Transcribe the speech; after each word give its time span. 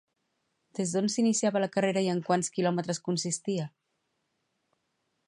Des 0.79 0.93
d'on 0.93 1.09
s'iniciava 1.15 1.61
la 1.63 1.69
carrera 1.75 2.03
i 2.07 2.09
en 2.15 2.23
quants 2.31 2.49
quilòmetres 2.57 3.03
consistia? 3.09 3.69